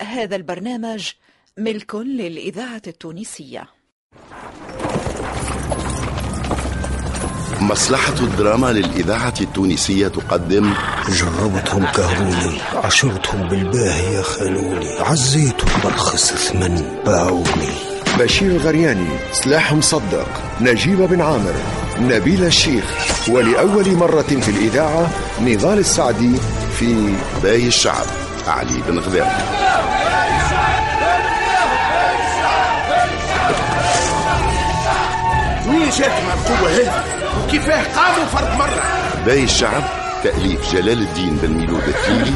[0.00, 1.08] هذا البرنامج
[1.58, 3.68] ملك للإذاعة التونسية.
[7.60, 10.74] مصلحة الدراما للإذاعة التونسية تقدم.
[11.08, 17.74] جربتهم كهروني عشرتهم بالباهية خانوني عزيتهم برخص ثمن باعوني.
[18.18, 20.28] بشير الغرياني سلاح مصدق.
[20.60, 21.54] نجيب بن عامر
[22.00, 22.84] نبيل الشيخ.
[23.28, 26.36] ولأول مرة في الإذاعة نضال السعدي
[26.78, 28.23] في باي الشعب.
[28.48, 29.44] علي بن غذاء
[35.66, 37.04] منين جاتهم القوة هذه
[37.44, 38.82] وكيفاه قاموا فرد مرة.
[39.26, 39.82] باي الشعب
[40.24, 42.34] تأليف جلال الدين بن ميلود التيلي.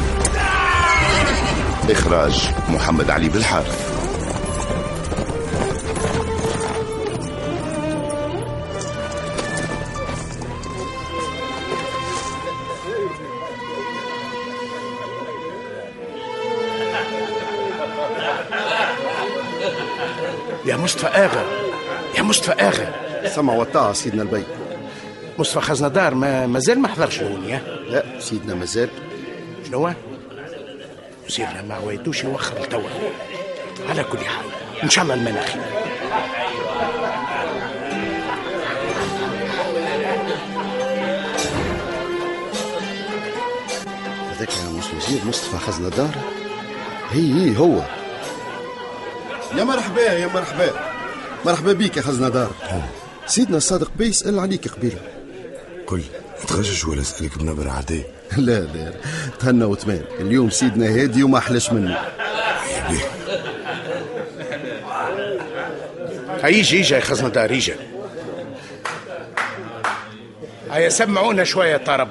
[1.89, 3.98] إخراج محمد علي بالحارث.
[20.69, 21.45] يا مصطفى آغا
[22.17, 22.93] يا مصطفى آغا.
[23.29, 24.43] سمع والطاعة سيدنا البي.
[25.39, 28.89] مصطفى خزندار ما مازال ما حضرش هوني ها؟ لا سيدنا مازال.
[29.67, 29.91] شنو
[31.27, 32.81] سيرنا ما عويتوش يوخر لتوا.
[33.89, 34.45] على كل حال
[34.83, 35.59] إن شاء الله المناخي
[44.31, 46.15] هذاك مش وزير مصطفى خزنة دار
[47.11, 47.98] هي هي هو.
[49.57, 50.71] يا مرحبا يا مرحبا.
[51.45, 52.51] مرحبا بيك يا خزنة دار
[53.25, 54.99] سيدنا الصادق بي يسأل عليك قبيلة.
[55.85, 56.01] كل
[56.47, 58.03] تخجج ولا أسألك بنبرة عادية
[58.37, 58.93] لا لا.
[59.39, 61.97] تهنى وتمام اليوم سيدنا هادي وما أحلاش منه.
[66.43, 67.73] هيجي يجي يا خزنة دار يجي
[70.71, 72.09] هيا سمعونا شوية طرب.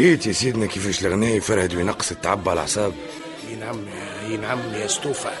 [0.00, 2.92] ريت يا سيدنا كيفاش الغناء يفرهد وينقص التعب على الأعصاب.
[3.48, 3.76] إي نعم
[4.26, 5.32] إي نعم يا ستوفا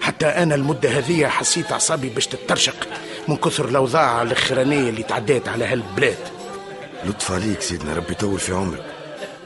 [0.00, 2.88] حتى أنا المدة هذه حسيت أعصابي باش تترشق
[3.28, 6.18] من كثر الأوضاع الأخرانية اللي تعديت على هالبلاد.
[7.04, 8.84] لطف عليك سيدنا ربي يطول في عمرك.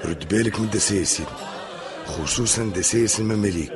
[0.04, 1.36] رد بالك من الدسايس سيدنا
[2.06, 3.72] خصوصا دسايس المماليك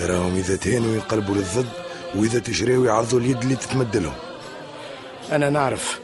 [0.00, 1.68] راهم إذا تهانوا ينقلبوا للضد
[2.14, 4.14] وإذا تجريوا يعضوا اليد اللي تتمد لهم
[5.32, 6.00] أنا نعرف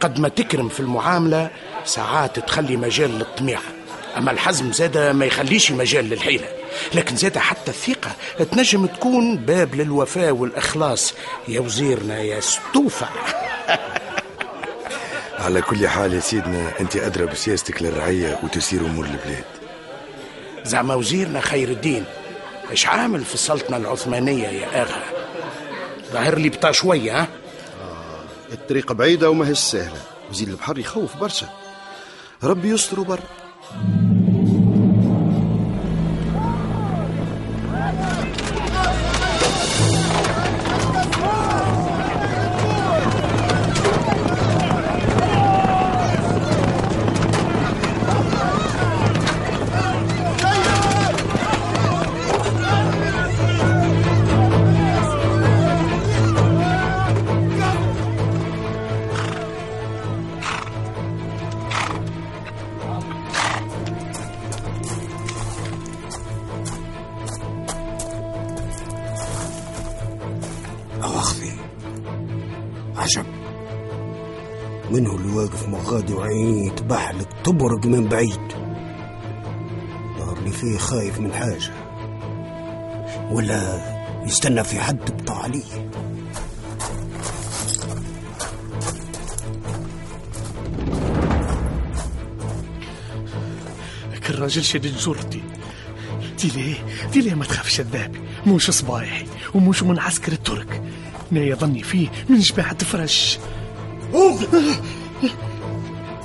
[0.00, 1.50] قد ما تكرم في المعاملة
[1.86, 3.60] ساعات تخلي مجال للطميع
[4.16, 6.48] أما الحزم زاده ما يخليش مجال للحيلة.
[6.94, 8.10] لكن زاده حتى الثقة
[8.52, 11.14] تنجم تكون باب للوفاء والإخلاص.
[11.48, 13.08] يا وزيرنا يا ستوفا
[15.38, 19.44] على كل حال يا سيدنا أنت ادرى بسياستك للرعية وتسير أمور البلاد.
[20.64, 22.04] زعما وزيرنا خير الدين.
[22.70, 25.02] إيش عامل في السلطنه العثمانية يا آغا؟
[26.12, 27.28] ظاهر لي بطا شوية ها؟
[28.52, 31.65] الطريق بعيدة وما هيش سهلة وزيد البحر يخوف برشا.
[32.44, 33.20] ربي يستر بر
[73.06, 73.26] عجب
[74.90, 78.52] منه اللي واقف مغادي وعيني تبحلق تبرق من بعيد.
[80.18, 81.72] ظهر لي فيه خايف من حاجة
[83.30, 83.80] ولا
[84.26, 85.90] يستنى في حد بطا عليه
[94.26, 95.42] كل راجل شديد جرتي.
[96.42, 96.76] دي ليه
[97.12, 100.82] دي ليه ما تخافش الذهبي موش صبايحي وموش من عسكر الترك.
[101.32, 103.38] أنا يظني فيه من جماعة فرش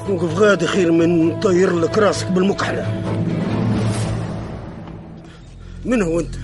[0.09, 3.03] وقف غادي خير من طير لك راسك بالمكحلة.
[5.85, 6.35] من هو أنت؟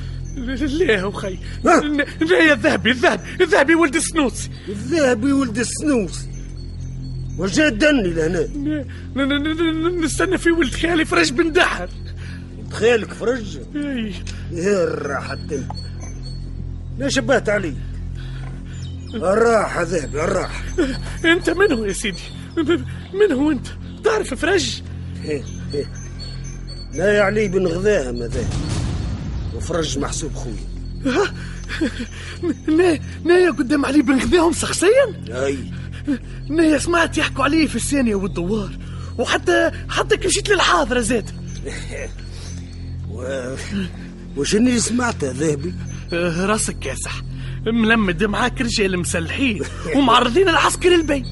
[0.61, 1.81] ليه وخي؟ لا
[2.21, 6.25] يا الذهبي الذهبي الذهبي ولد السنوس الذهبي ولد السنوس
[7.37, 8.47] وجا دني لهنا
[10.05, 11.89] نستنى في ولد خالي فرج بن دحر.
[12.71, 13.57] تخيلك فرج.
[14.51, 15.63] يا انت
[16.97, 17.73] لا شبهت علي.
[19.15, 20.63] الراحة ذهبي الراحة
[21.25, 22.21] انت من هو يا سيدي؟
[23.13, 23.67] من هو انت؟
[24.03, 24.81] تعرف فرج؟
[25.23, 25.43] هيه
[25.73, 25.91] هيه.
[26.93, 28.49] لا يا علي بن غذاها ماذا؟
[29.61, 31.27] فرج محسوب خويا.
[32.67, 35.57] نا نايا قدام علي بن غذاهم شخصيا أي.
[36.49, 38.77] نايا سمعت يحكوا عليه في الثانية والدوار
[39.17, 41.29] وحتى حتى كي مشيت للحاضرة زاد.
[43.11, 43.55] و...
[44.37, 45.73] وشني سمعت ذهبي؟
[46.13, 47.21] آه، راسك كاسح.
[47.65, 49.61] ملمد معاك رجال مسلحين
[49.95, 51.23] ومعرضين العسكر البي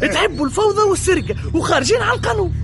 [0.00, 2.54] تحبوا الفوضى والسرقة وخارجين على القانون.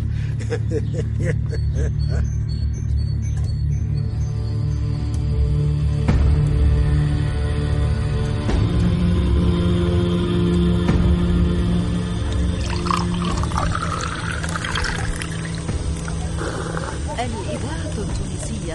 [17.14, 18.74] الإذاعة التونسية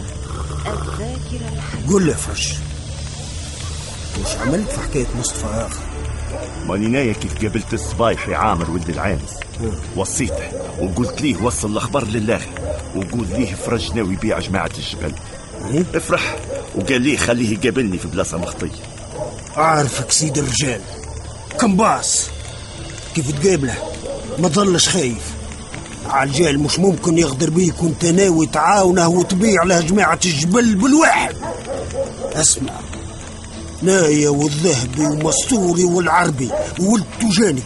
[0.67, 2.37] الذاكرة الحية قول لي يا فرج.
[2.37, 2.68] وش
[4.49, 5.83] عملت في حكاية مصطفى آخر.
[6.67, 9.39] ماني نايا كيف قابلت الصبايحي عامر ولد العامس
[9.95, 12.49] وصيته وقلت ليه وصل الأخبار للاخر
[12.95, 15.13] وقول ليه فرج ناوي يبيع جماعة الجبل.
[15.73, 16.35] إيه؟ افرح.
[16.75, 18.83] وقال ليه خليه يقابلني في بلاصة مخطية.
[19.57, 20.81] أعرفك سيد الرجال.
[21.59, 22.29] كمباس
[23.15, 23.75] كيف تقابله؟
[24.39, 25.31] ما ظلش خايف.
[26.09, 31.35] عالجال مش ممكن يغدر بيك وانت ناوي تعاونه وتبيع له جماعة الجبل بالواحد.
[32.33, 32.88] اسمع.
[33.81, 36.49] نايا والذهبي ومستوري والعربي
[36.79, 37.61] ولد تجاني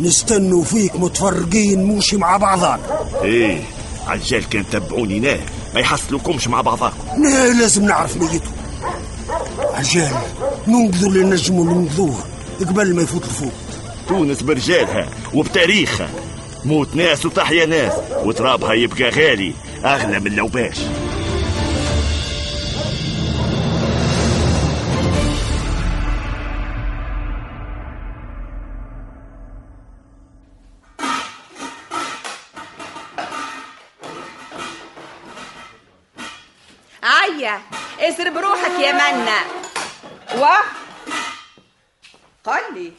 [0.00, 2.78] نستنوا فيك متفرقين موشي مع بعضان
[3.22, 3.60] إيه
[4.06, 5.38] عجال كان تبعوني ناه
[5.74, 8.50] ما يحصلوكمش مع بعضاكم لا لازم نعرف نيته.
[9.74, 10.12] عجال
[10.68, 12.18] ننقذوا اللي نجموا ننقذوه
[12.60, 13.52] قبل ما يفوت الفوق.
[14.08, 16.08] تونس برجالها وبتاريخها.
[16.64, 17.92] موت ناس وتحيا ناس
[18.24, 19.54] وترابها يبقى غالي
[19.84, 20.76] أغلى من لوباش
[37.34, 37.62] عيا
[38.00, 39.40] اسر بروحك يا منا.
[40.38, 40.44] و؟
[42.44, 42.92] قال لي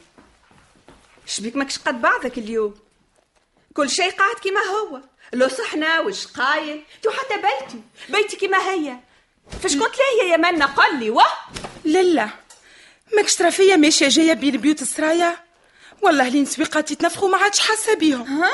[1.26, 2.76] شبيك ماكش قد بعضك اليوم؟
[3.74, 5.02] كل شيء قاعد كما هو.
[5.34, 8.98] لو صحنا وش قايل؟ تو حتى بيتي بيتي كما هي.
[9.64, 11.22] فاش كنت لاهية يا منا؟ قال لي و؟
[11.86, 12.30] لا
[13.16, 15.38] ماكش ترى فيا ماشية جاية بين بيوت السرايا؟
[16.02, 18.44] والله لين سويقاتي يتنفخوا ما عادش حاسة بيهم.
[18.44, 18.52] ها؟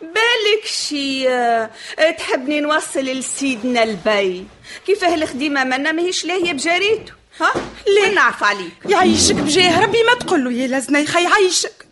[0.00, 1.70] بالك شي آه،
[2.18, 4.46] تحبني نوصل لسيدنا البي؟
[4.86, 7.52] كيفاه الخديمة منا ماهيش لاهية بجاريته ها؟
[7.86, 8.72] ليه؟ نعرف عليك.
[8.88, 11.86] يعيشك بجاه ربي ما تقول له يا لازنيخة يعيشك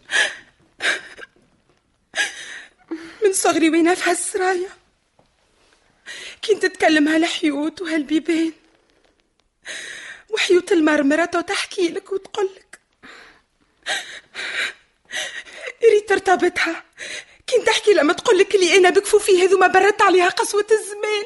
[3.25, 4.69] من صغري وين في هالسرايا؟
[6.45, 8.53] كنت تتكلم هالحيوت وهالبيبان.
[10.31, 12.79] وحيوت المرمرة تحكي لك وتقول لك.
[15.93, 16.83] ريت ارتبطها
[17.67, 21.25] تحكي لما تقول لك اللي أنا بكفوفي هذو ما بردت عليها قسوة الزمان.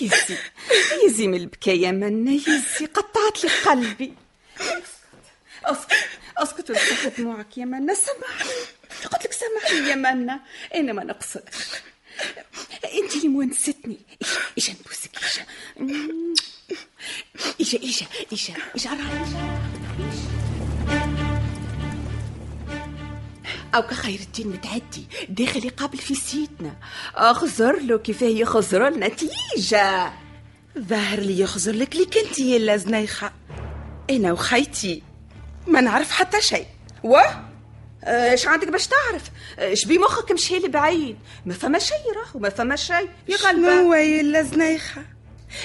[0.00, 0.36] يزي
[1.06, 4.14] يزي من البكاء يا منا يزي قطعت لي قلبي.
[5.64, 5.96] أسكت
[6.36, 8.50] أسكت وفتح دموعك يا منا سامحني
[9.12, 10.40] قلت لك سامحني يا منا
[10.74, 11.56] أنا ما نقصدش
[13.02, 13.98] أنت اللي مونستني.
[14.58, 15.10] إيش نبوسك
[17.60, 18.86] إيش إيش إيش إيش إيش
[23.74, 26.76] أو كخير الدين متعدي داخل يقابل في سيدنا.
[27.14, 30.12] أخزر له كيفاه يخزر لنا تيجا
[30.78, 33.32] ظاهر لي يخزر لك لي كنتي يا لازنيخة
[34.10, 35.02] أنا وخيتي
[35.66, 36.66] ما نعرف حتى شيء.
[37.04, 37.18] و؟
[38.04, 41.16] إيش عندك باش تعرف؟ إيش بي مخك مشي بعيد؟
[41.46, 43.08] ما فما شيء راهو ما فما شيء.
[43.28, 45.02] يا شنو قلبي هو يا لازنيخة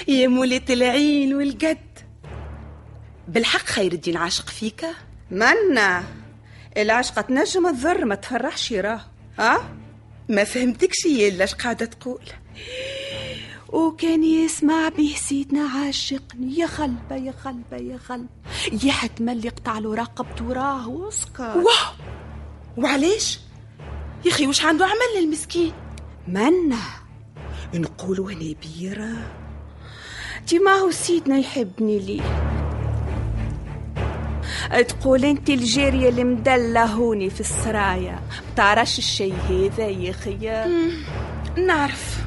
[0.08, 1.98] يا مولة العين والقد.
[3.28, 4.86] بالحق خير الدين عاشق فيك.
[5.30, 6.04] منا.
[6.76, 9.00] العشقة تنجم تضر ما تفرحش راهو
[9.38, 9.68] ها؟
[10.28, 12.20] ما فهمتكش يا لاش قاعدة تقول.
[13.68, 18.28] وكان يسمع به سيدنا عاشقني يا خلبة يا خلبة يا خلبة.
[18.84, 21.94] يا حتملي قطع له رقبته وراه واسكت واه
[22.76, 23.38] وعلاش؟
[24.24, 25.72] يا أخي وش عنده عمل للمسكين؟
[26.28, 26.78] منا.
[27.74, 29.30] نقولوا هنا بيرة
[30.48, 32.53] دي ما هو سيدنا يحبني ليه.
[34.88, 38.18] تقول انت الجارية اللي مدلة هوني في السرايا.
[38.54, 40.66] بتعرفش الشي هذا يا خيا
[41.56, 42.23] نعرف.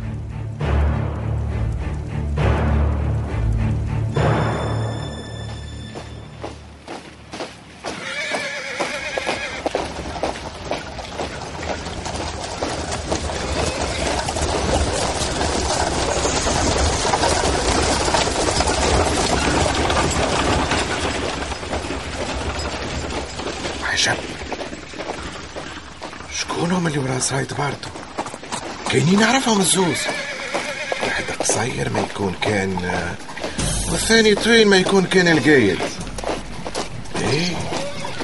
[24.07, 24.19] عجب
[26.39, 27.89] شكون هم اللي ورا سراية بارتو
[28.91, 29.97] كاينين نعرفهم الزوز
[31.03, 32.77] واحد القصير ما يكون كان
[33.91, 35.79] والثاني طويل ما يكون كان القايد
[37.21, 37.55] إيه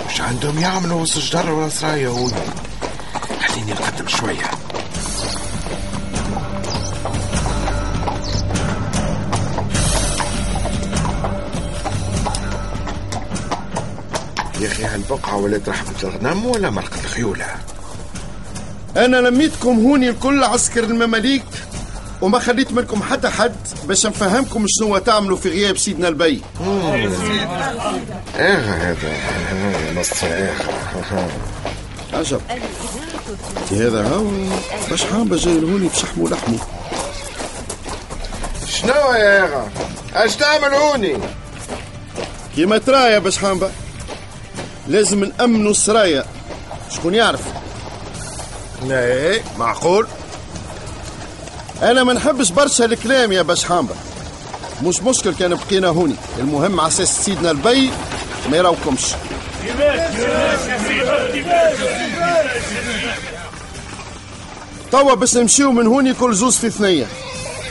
[0.09, 2.33] مش عندهم يعملوا وسط جدر ولا سرايا هوني
[3.47, 4.51] خليني نقدم شوية
[15.03, 17.45] هالبقعه ولات رحمه الغنم ولا مرقه الخيوله
[18.97, 21.45] أنا لميتكم هوني الكل عسكر المماليك
[22.21, 23.55] وما خليت منكم حتى حد
[23.87, 26.41] باش نفهمكم شنو تعملوا في غياب سيدنا البي.
[28.35, 29.13] إيه هذا؟
[29.99, 30.53] نص إيه.
[32.13, 32.41] عجب.
[33.71, 34.25] هذا هو
[34.89, 36.59] باش حامبة جاي لهوني بشحمه ولحمه.
[38.67, 39.69] شنو يا اخا
[40.15, 41.17] أش تعمل هوني؟
[42.55, 43.71] كيما ترى يا باش حامبة
[44.87, 46.25] لازم نأمنوا السرايا
[46.89, 47.41] شكون يعرف؟
[48.87, 49.39] لا.
[49.57, 50.07] معقول؟
[51.81, 53.95] أنا ما نحبش برشا الكلام يا باش حامبة
[54.83, 56.15] مش مشكل كان بقينا هوني.
[56.39, 57.89] المهم على أساس سيدنا البي
[58.51, 59.01] ما يراوكمش.
[64.91, 67.05] توا باش نمشيو من هوني كل زوز في ثنية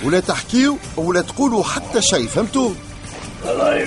[0.05, 2.71] ولا تحكيو ولا تقولوا حتى شيء فهمتوا؟
[3.45, 3.87] الله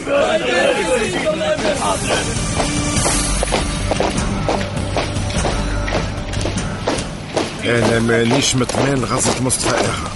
[7.65, 10.11] أنا مانيش مطمئن غزة مصطفى إخا.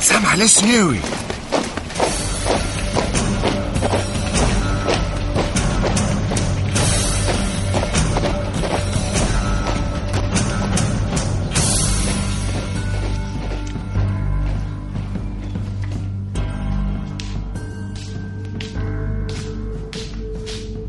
[0.00, 0.98] سامع على سناوي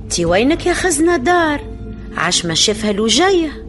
[0.09, 1.61] تي وينك يا خزنة دار؟
[2.17, 3.65] عاش ما شافها لو جاية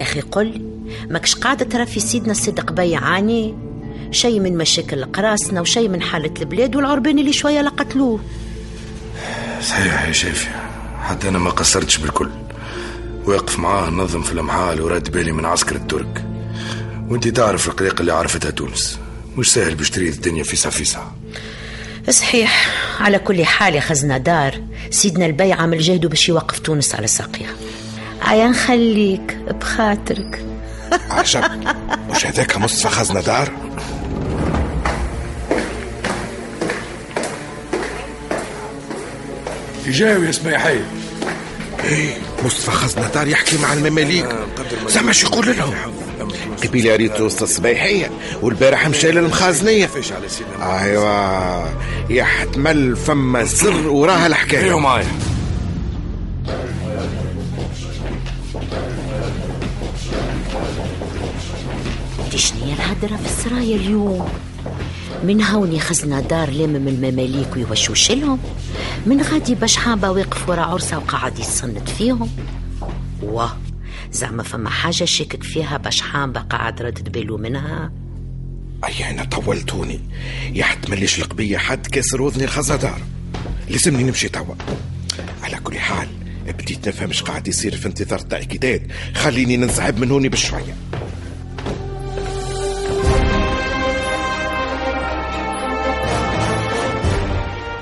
[0.00, 0.73] أخي قل
[1.14, 3.54] ماكش قاعدة ترى في سيدنا الصدق بيعاني؟
[4.10, 8.20] شيء من مشاكل قراسنا وشيء من حالة البلاد والعربان اللي شوية لقتلوه
[9.62, 10.48] صحيح يا شافي
[11.02, 12.30] حتى أنا ما قصرتش بالكل.
[13.26, 16.24] واقف معاه نظم في المحال ورد بالي من عسكر الترك
[17.08, 18.98] وأنت تعرف القلق اللي عرفتها تونس.
[19.36, 21.02] مش سهل باش تريد الدنيا فيسع فيسع.
[22.10, 22.70] صحيح.
[23.00, 27.54] على كل حال يا خزنة دار سيدنا البي عمل جهده باش يوقف تونس على ساقيها.
[28.22, 30.53] عيا نخليك بخاطرك.
[31.10, 31.42] عجب
[32.10, 33.50] مش هذاك مصطفى خزنة دار
[39.86, 40.80] جاوي اسمي حي
[41.84, 44.28] إيه مصطفى خزنة دار يحكي مع المماليك.
[44.88, 45.74] زعما شو يقول لهم؟
[46.64, 48.10] قبيله ريت وسط الصبيحية
[48.42, 49.90] والبارح مشى للمخازنية
[50.62, 51.64] أيوا
[52.10, 54.64] يحتمل فما سر وراها الحكاية.
[54.64, 55.00] ايوا
[62.34, 64.28] معايا شنيا الهدرة في السرايا اليوم.
[65.24, 68.38] من هوني خزنة دار لامم المماليك ويوشوش لهم
[69.06, 72.30] من غادي باش حابة واقف ورا عرسة وقاعد يصنت فيهم.
[73.22, 73.56] واه
[74.12, 77.92] زعما فما حاجة شاكك فيها باش حامبة قاعد ردد باله منها.
[78.84, 80.00] أي أنا طولتوني.
[80.52, 83.00] يحتملش القبية حد كسر وذني الخزدار
[83.68, 84.54] لازمني نمشي توا.
[85.42, 86.08] على كل حال
[86.46, 88.82] بديت نفهم قاعد يصير في انتظار التأكيدات.
[89.14, 90.74] خليني ننسحب من هوني بشوية.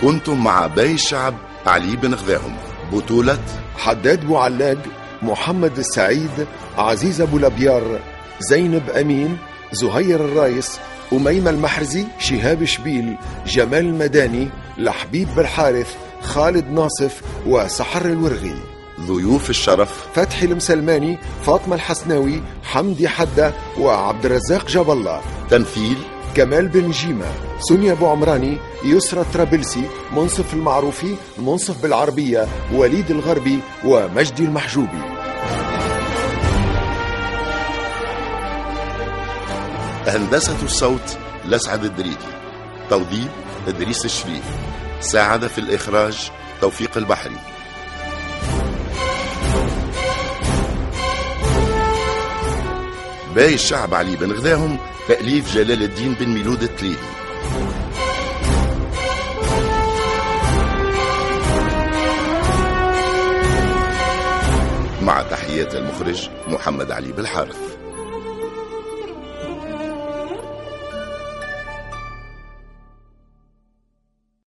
[0.02, 1.34] كنتم مع باي الشعب
[1.66, 2.56] علي بن غذاهم.
[2.92, 3.38] بطولة
[3.76, 4.78] حداد بوعلاق
[5.22, 6.46] محمد السعيد
[6.78, 8.00] عزيز أبو لبيار
[8.40, 9.38] زينب أمين
[9.72, 10.78] زهير الرايس
[11.12, 13.16] أميمة المحرزي شهاب شبيل
[13.46, 18.54] جمال المداني لحبيب بالحارث خالد ناصف وسحر الورغي.
[19.00, 25.20] ضيوف الشرف فتحي المسلماني فاطمة الحسناوي حمدي حدة وعبد الرزاق جاب الله.
[25.50, 25.96] تمثيل
[26.34, 27.26] كمال بن جيمة
[27.60, 35.02] سونيا أبو عمراني يسرى الطرابلسي منصف المعروفي منصف بالعربية وليد الغربي ومجدي المحجوبي.
[40.06, 42.32] هندسة الصوت لسعد الدريدي.
[42.90, 43.28] توظيف
[43.68, 44.44] إدريس الشريف.
[45.00, 47.38] ساعد في الإخراج توفيق البحري.
[53.34, 56.96] باقي الشعب علي بن غذاهم تأليف جلال الدين بن ميلود التليلي
[65.02, 67.71] مع تحيات المخرج محمد علي بالحارث.